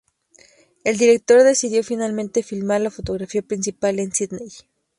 El 0.83 0.97
director 0.97 1.43
decidió 1.43 1.83
finalmente 1.83 2.41
filmar 2.41 2.81
la 2.81 2.89
fotografía 2.89 3.43
principal 3.43 3.99
en 3.99 4.11
Sydney. 4.11 4.49